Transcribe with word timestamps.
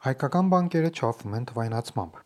Հայկական 0.00 0.46
բանկերը 0.48 0.90
չափվում 0.96 1.34
են 1.36 1.46
թվայնացմամբ 1.50 2.20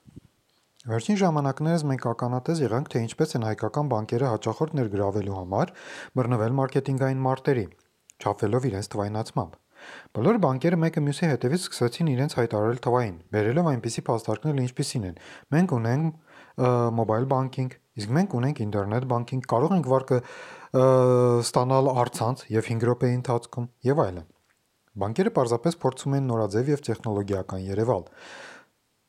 Վերջին 0.84 1.16
ժամանակներս 1.16 1.82
մենք 1.88 2.02
ականատես 2.10 2.58
եղանք, 2.60 2.88
թե 2.92 3.00
ինչպես 3.06 3.30
են 3.38 3.44
հայկական 3.48 3.88
բանկերը 3.92 4.26
հաճախորդ 4.30 4.74
ներգրավելու 4.78 5.36
համար 5.38 5.72
բռնվել 6.20 6.54
մարքեթինգային 6.58 7.22
մարտերի, 7.24 7.64
չափվելով 8.20 8.68
իրենց 8.68 8.90
թվայնացմամբ։ 8.94 9.56
Բոլոր 10.18 10.38
բանկերը 10.44 10.78
մեկը 10.84 11.02
մյուսի 11.08 11.30
հետևից 11.32 11.64
սկսեցին 11.64 12.12
իրենց 12.14 12.36
հայտարարել 12.38 12.78
թվային, 12.84 13.16
բերելով 13.32 13.70
այնպիսի 13.72 14.04
փաստարկներ, 14.10 14.60
ինչպիսին 14.64 15.08
են. 15.08 15.18
մենք 15.56 15.74
ունենք 15.78 16.14
մոբայլ 17.00 17.26
բանկինգ, 17.32 17.74
իսկ 18.04 18.14
մենք 18.18 18.38
ունենք 18.38 18.62
ինտերնետ 18.68 19.08
բանկինգ, 19.14 19.48
կարող 19.50 19.74
ենք 19.80 19.90
վարկը 19.94 20.20
ստանալ 21.48 21.90
առցանց 22.04 22.46
եւ 22.54 22.70
5 22.70 22.88
րոպեի 22.92 23.18
ընթացքում 23.24 23.68
եւ 23.88 24.04
այլն։ 24.04 24.33
Բանկերը 24.94 25.30
պարզապես 25.34 25.76
փորձում 25.82 26.12
են 26.18 26.28
նորաձև 26.30 26.68
եւ 26.70 26.82
տեխնոլոգիական 26.86 27.62
երևալ, 27.66 28.04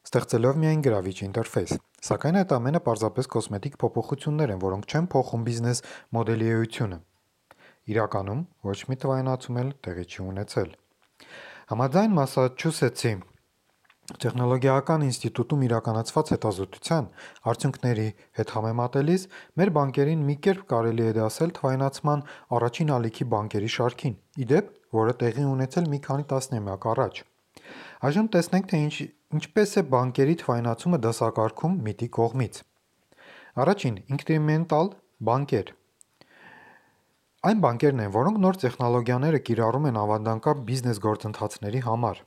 ստեղծելով 0.05 0.57
միայն 0.63 0.81
գրավիչ 0.85 1.17
ինտերֆեյս։ 1.27 1.75
Սակայն 2.05 2.39
այդ 2.41 2.55
ամենը 2.55 2.81
պարզապես 2.87 3.29
կոսմետիկ 3.35 3.77
փոփոխություններ 3.83 4.53
են, 4.55 4.63
որոնք 4.65 4.89
չեն 4.89 5.09
փոխում 5.13 5.45
բիզնես 5.45 5.83
մոդելի 6.17 6.49
էությունը։ 6.55 6.99
Իրականում 7.93 8.41
ոչ 8.65 8.79
մի 8.89 8.97
թվայնացում 9.05 9.61
էլ 9.61 9.71
տեղի 9.85 10.05
չի 10.09 10.19
ունեցել։ 10.25 10.75
Համաձայն 11.69 12.17
Մասաչուսեթսի 12.17 13.13
տեխնոլոգիական 14.05 15.03
ինստիտուտում 15.05 15.61
իրականացված 15.65 16.31
հետազոտության 16.33 17.05
արդյունքների 17.51 18.05
հետ 18.37 18.51
համեմատելիս 18.55 19.23
մեր 19.61 19.71
բանկերին 19.77 20.25
մի 20.29 20.35
կերպ 20.45 20.67
կարելի 20.73 21.05
է 21.09 21.15
դասել 21.17 21.53
թվայնացման 21.57 22.21
առաջին 22.57 22.93
ալիքի 22.99 23.27
բանկերի 23.33 23.71
շարքին, 23.75 24.15
ի 24.45 24.47
դեպ, 24.53 24.69
որը 24.95 25.13
տեղի 25.21 25.45
ունեցել 25.51 25.89
մի 25.93 25.99
քանի 26.05 26.25
տասնամյակ 26.31 26.87
առաջ։ 26.95 27.23
Այժմ 28.05 28.27
տեսնենք, 28.35 28.69
թե 28.71 28.79
ինչպես 29.35 29.71
է 29.79 29.83
բանկերի 29.95 30.35
թվայնացումը 30.41 30.99
դասակարգում 31.05 31.75
ՄԻՏ-ի 31.85 32.09
կողմից։ 32.17 32.61
Առաջին՝ 33.65 33.97
ինկրեմենտալ 34.15 34.91
բանկեր։ 35.29 35.73
Այն 37.45 37.59
բանկերն 37.65 38.03
են, 38.05 38.13
որոնք 38.15 38.39
նոր 38.45 38.57
տեխնոլոգիաները 38.65 39.39
կիրառում 39.47 39.89
են 39.89 39.99
ավանդական 40.01 40.63
բիզնես 40.69 41.01
գործընթացների 41.05 41.81
համար։ 41.85 42.21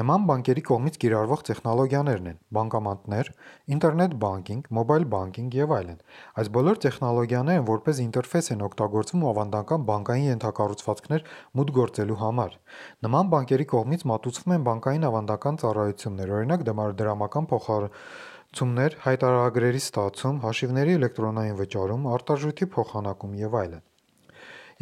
Նման 0.00 0.24
բանկերի 0.28 0.62
կողմից 0.68 0.96
կիրառվող 1.04 1.42
տեխնոլոգիաներն 1.48 2.28
են՝ 2.30 2.38
բանկամատներ, 2.56 3.30
ինտերնետ 3.74 4.14
բանկինգ, 4.24 4.68
մոբայլ 4.78 5.06
բանկինգ 5.14 5.56
եւ 5.58 5.74
այլն։ 5.76 5.98
Այս 6.42 6.50
բոլոր 6.56 6.80
տեխնոլոգիաները 6.84 7.64
որպես 7.70 8.00
ինտերֆեյս 8.04 8.50
են 8.54 8.64
օգտագործվում 8.68 9.24
ավանդական 9.30 9.86
բանկային 9.90 10.28
ենթակառուցվածքներ 10.34 11.26
մուտք 11.58 11.74
գործելու 11.78 12.18
համար։ 12.24 12.56
Նման 13.04 13.32
բանկերի 13.34 13.66
կողմից 13.74 14.06
մատուցվում 14.14 14.54
են 14.54 14.66
բանկային 14.68 15.08
ավանդական 15.10 15.60
ծառայություններ, 15.64 16.34
օրինակ՝ 16.38 16.66
դրամական 17.04 17.50
փոխհարցումներ, 17.54 18.98
հայտարարագրերի 19.04 19.82
ստացում, 19.84 20.40
հաշիվների 20.44 20.96
էլեկտրոնային 21.00 21.58
վճարում, 21.64 22.08
արտարժույթի 22.14 22.70
փոխանակում 22.74 23.38
եւ 23.44 23.58
այլն։ 23.64 23.84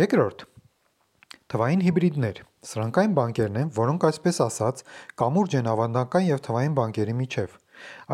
Երկրորդ՝ 0.02 0.48
թվային 1.52 1.84
հիբրիդներ։ 1.84 2.38
Սրանք 2.62 2.98
այն 3.00 3.14
բանկերն 3.18 3.56
են, 3.58 3.70
որոնք 3.74 4.04
այսպես 4.06 4.36
ասած 4.44 4.82
կամուրջ 5.18 5.54
են 5.58 5.68
ավանդական 5.72 6.26
եւ 6.28 6.42
թվային 6.46 6.76
բանկերի 6.76 7.14
միջեւ։ 7.20 7.56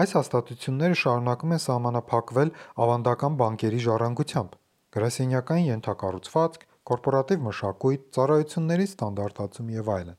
Այս 0.00 0.14
հաստատությունները 0.16 0.96
շարունակում 1.00 1.52
են 1.56 1.62
սահմանափակվել 1.64 2.52
ավանդական 2.84 3.36
բանկերի 3.42 3.82
ժառանգությամբ՝ 3.88 4.56
գրասենյակային 4.96 5.68
ենթակառուցվածք, 5.68 6.66
կորպորատիվ 6.88 7.44
մշակույթ, 7.44 8.05
ծառայությունների 8.16 8.86
ստանդարտացում 8.88 9.72
եւ 9.77 9.90
այլն։ 9.98 10.18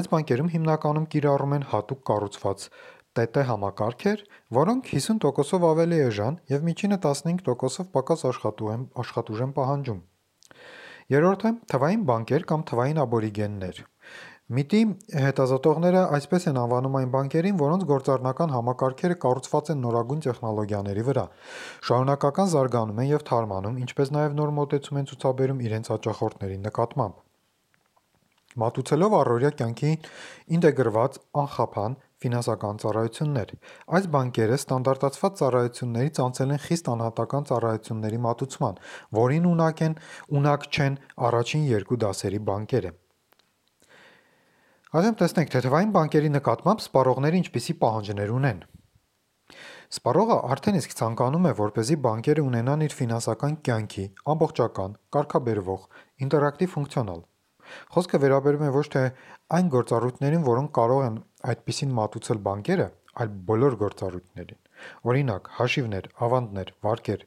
Այս 0.00 0.12
բանկերում 0.16 0.52
հիմնականում 0.56 1.08
կիրառում 1.12 1.56
են 1.58 1.68
հատուկ 1.76 2.04
կառուցված 2.08 2.68
ՏՏ 3.18 3.42
համակարգեր, 3.52 4.20
որոնք 4.56 4.92
50%-ով 4.94 5.64
ավելի 5.74 6.04
էժան 6.08 6.36
եւ 6.56 6.68
միջինը 6.68 6.98
15%-ով 7.04 7.88
պակաս 7.98 8.28
աշխատուժ 8.30 9.42
են 9.48 9.58
պահանջում։ 9.58 10.06
Երրորդը՝ 11.08 11.50
թվային 11.72 12.00
բանկեր 12.08 12.42
կամ 12.48 12.62
թվային 12.68 12.98
աբորիգեններ։ 13.00 13.78
ՄԻՏ-ի 14.48 14.80
հետազոտողները 15.24 16.02
այսպես 16.16 16.46
են 16.50 16.58
անվանում 16.62 16.98
այն 16.98 17.12
բանկերին, 17.14 17.56
որոնց 17.62 17.86
գործառնական 17.90 18.52
համակարգերը 18.54 19.16
կառուցված 19.22 19.70
են 19.72 19.80
նորագույն 19.84 20.20
տեխնոլոգիաների 20.26 21.04
վրա, 21.08 21.24
շարունակական 21.88 22.52
զարգանում 22.52 23.00
են 23.04 23.08
եւ 23.12 23.24
թարմանում, 23.30 23.78
ինչպես 23.88 24.12
նաեւ 24.18 24.36
նոր 24.40 24.52
մոտեցում 24.58 25.00
են 25.00 25.08
ցուցաբերում 25.12 25.62
իրենց 25.68 25.90
հաճախորդների 25.92 26.60
նկատմամբ։ 26.68 27.24
Մատուցելով 28.64 29.16
առօրյա 29.22 29.50
կյանքին 29.62 29.98
ինտեգրված 30.58 31.18
անխափան 31.44 31.98
ֆինանսական 32.22 32.80
ծառայություններ։ 32.82 33.52
Այս 33.98 34.06
բանկերը 34.14 34.56
ստանդարտացված 34.58 35.36
ծառայություններից 35.40 36.20
անցել 36.24 36.54
են 36.54 36.62
խիստ 36.64 36.90
անհատական 36.94 37.46
ծառայությունների 37.50 38.18
մատուցման, 38.28 38.80
որին 39.18 39.46
ունակ 40.38 40.66
չեն 40.72 40.98
առաջին 41.28 41.68
երկու 41.68 42.00
դասերի 42.04 42.40
բանկերը։ 42.48 42.92
Տեսնենք, 44.88 45.50
թե 45.52 45.60
թվային 45.68 45.90
բանկերի 45.94 46.28
նկատմամբ 46.32 46.82
սպառողները 46.88 47.40
ինչպիսի 47.44 47.74
պահանջներ 47.82 48.30
ունեն։ 48.38 48.60
Սպառողը 49.88 50.36
արդեն 50.52 50.78
իսկ 50.78 50.94
ցանկանում 50.98 51.46
է, 51.48 51.52
որպեսզի 51.58 51.96
բանկերը 52.04 52.42
ունենան 52.44 52.84
իր 52.88 52.94
ֆինանսական 52.98 53.54
կյանքի 53.68 54.04
ամբողջական, 54.32 54.96
կարգաբերվող, 55.16 55.84
ինտերակտիվ 56.24 56.72
ֆունկցիոնալ։ 56.74 57.22
Խոսքը 57.94 58.20
վերաբերում 58.24 58.64
է 58.68 58.70
ոչ 58.74 58.84
թե 58.96 59.04
այն 59.58 59.70
գործառույթներին, 59.76 60.44
որոնք 60.48 60.72
կարող 60.78 61.04
են 61.08 61.16
այդպիսին 61.46 61.92
մատուցել 61.98 62.40
բանկերը, 62.46 62.86
այլ 63.22 63.34
բոլոր 63.48 63.74
գործառույթներին։ 63.82 64.58
Օրինակ՝ 65.10 65.50
հաշիվներ, 65.58 66.08
ավանդներ, 66.26 66.72
վարկեր, 66.86 67.22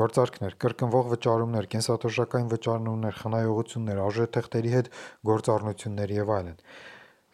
գործարքներ, 0.00 0.56
կրկնվող 0.64 1.08
վճարումներ, 1.12 1.68
կենսաթոշակային 1.74 2.50
վճարումներ, 2.52 3.16
խնայողություններ, 3.20 4.02
արժեթղթերի 4.04 4.74
հետ 4.74 4.90
գործառնություններ 5.30 6.14
եւ 6.16 6.32
այլն։ 6.38 6.58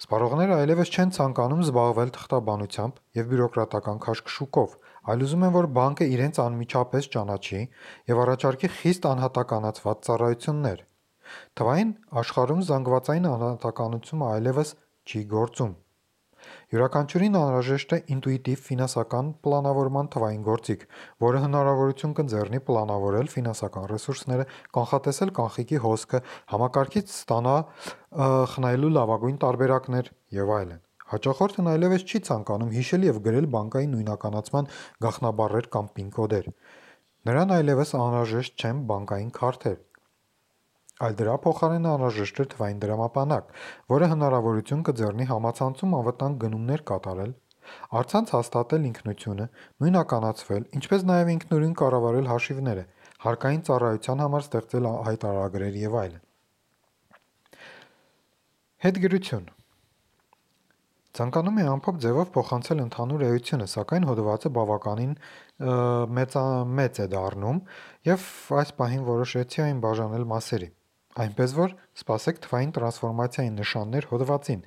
Սպառողները 0.00 0.54
այլևս 0.56 0.90
չեն 0.96 1.10
ցանկանում 1.12 1.62
զբաղվել 1.66 2.12
թղթաբանությամբ 2.16 3.00
եւ 3.20 3.26
բյուրոկրատական 3.30 3.98
քաշքշուկով, 4.06 4.76
այլ 5.12 5.24
ուզում 5.26 5.44
են, 5.44 5.52
որ 5.58 5.68
բանկը 5.76 6.08
իրենց 6.14 6.40
անմիջապես 6.46 7.10
ճանաչի 7.16 7.60
եւ 8.12 8.22
առաջարկի 8.24 8.72
խիստ 8.78 9.10
անհատականացված 9.10 10.02
ծառայություններ։ 10.08 10.82
Թվային 11.60 11.92
աշխարհում 12.24 12.64
զանգվածային 12.70 13.30
անհատականությունը 13.34 14.32
այլևս 14.40 14.74
չի 15.04 15.24
գործում։ 15.36 15.76
Յուրաքանչյուրին 16.74 17.38
անհրաժեշտ 17.40 17.94
է 17.96 17.98
ինտուիտիվ 18.14 18.60
ֆինանսական 18.66 19.30
պլանավորման 19.46 20.10
թվային 20.14 20.44
գործիք, 20.50 20.84
որը 21.24 21.42
հնարավորություն 21.46 22.14
կընձեռնի 22.20 22.60
պլանավորել 22.70 23.32
ֆինանսական 23.34 23.88
ռեսուրսները, 23.94 24.46
կանխատեսել 24.80 25.34
կանխիկի 25.40 25.80
հոսքը, 25.86 26.22
համակարգիչ 26.54 27.06
ստանալ 27.10 27.64
խնայելու 28.54 28.94
լավագույն 29.00 29.42
տարբերակներ 29.46 30.14
եւ 30.40 30.54
այլն։ 30.60 30.80
Հաճախորդն 31.10 31.68
այլևս 31.70 32.02
չի 32.06 32.18
ցանկանում 32.26 32.68
հիշել 32.70 33.04
եւ 33.08 33.16
գրել 33.24 33.46
բանկային 33.50 33.94
նույնականացման 33.96 34.68
գաղտնաբառեր 35.04 35.66
կամ 35.74 35.88
պին-կոդեր։ 35.96 36.46
Նրան 37.30 37.54
այլևս 37.56 37.90
անհրաժեշտ 37.98 38.62
չեն 38.62 38.84
բանկային 38.90 39.32
քարտեր, 39.40 39.74
այլ 41.00 41.14
դրա 41.20 41.34
փոխարեն 41.44 41.86
անհրաժեշտ 41.90 42.40
է 42.42 42.46
թվային 42.54 42.80
դրամապանակ, 42.84 43.52
որը 43.92 44.08
հնարավորություն 44.10 44.82
կձեռնի 44.88 45.26
համացանցում 45.30 45.94
անվտանգ 46.00 46.40
գնումներ 46.44 46.82
կատարել, 46.90 47.32
առցանց 48.00 48.32
հաստատել 48.36 48.88
ինքնությունը, 48.90 49.46
նույնականացվել, 49.80 50.66
ինչպես 50.80 51.06
նաև 51.10 51.30
ինքնուրույն 51.34 51.76
կառավարել 51.80 52.28
հաշիվները, 52.30 52.84
հարկային 53.20 53.62
ծառայության 53.68 54.22
համար 54.24 54.44
ստեղծել 54.46 54.90
հայտարարագրեր 55.10 55.80
եւ 55.80 55.96
այլն։ 56.00 56.22
Հետգրություն. 58.80 59.48
Ցանկանում 61.10 61.56
է 61.60 61.64
ամփոփ 61.68 61.96
ձևով 62.00 62.28
փոխանցել 62.36 62.82
ընդհանուր 62.86 63.22
էությունը, 63.28 63.66
սակայն 63.72 64.04
հոդվածը 64.10 64.50
բավականին 64.56 65.14
մեծ 66.80 67.00
է 67.04 67.06
դառնում, 67.14 67.58
եւ 68.08 68.28
այս 68.62 68.70
պահին 68.80 69.02
որոշեցի 69.10 69.64
այն 69.66 69.82
բաժանել 69.84 70.28
մասերի։ 70.32 70.70
Այնպես 71.18 71.52
որ 71.58 71.72
սպասեք 71.98 72.36
թվային 72.44 72.72
տրանսֆորմացիայի 72.76 73.50
նշաններ 73.56 74.06
հոդվածին, 74.12 74.60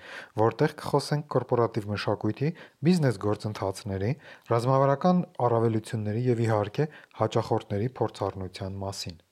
որտեղ 0.43 0.73
կխոսենք 0.83 1.29
կորպորատիվ 1.37 1.87
մշակույթի, 1.93 2.51
բիզնես 2.83 3.19
գործընթացների, 3.25 4.11
ռազմավարական 4.51 5.25
առավելությունների 5.47 6.25
եւ 6.33 6.47
իհարկե 6.49 6.89
հաճախորդների 7.23 7.93
փորձառնության 8.01 8.81
մասին։ 8.83 9.22